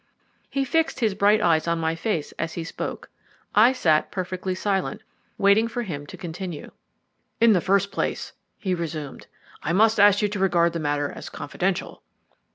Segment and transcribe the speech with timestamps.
[0.49, 3.11] He fixed his bright eyes on my face as he spoke.
[3.53, 5.03] I sat perfectly silent,
[5.37, 6.71] waiting for him to continue.
[7.39, 9.27] "In the first place," he resumed,
[9.61, 12.01] "I must ask you to regard the matter as confidential."